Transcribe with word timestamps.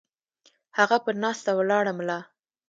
هغه 0.77 0.97
پۀ 1.03 1.09
ناسته 1.23 1.51
ولاړه 1.59 1.91
ملا 1.97 2.19